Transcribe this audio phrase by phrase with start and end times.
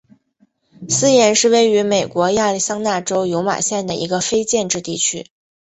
[0.89, 5.27] 斯廷是位于美国亚利桑那州尤马县的一个非建制地区。